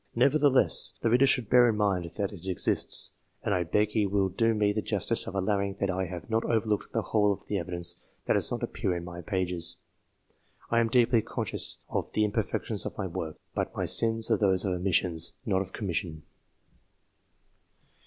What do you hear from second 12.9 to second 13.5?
my work,